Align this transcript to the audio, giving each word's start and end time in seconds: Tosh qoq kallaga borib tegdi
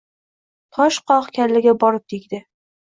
Tosh 0.79 0.99
qoq 1.11 1.31
kallaga 1.39 1.77
borib 1.87 2.11
tegdi 2.17 2.45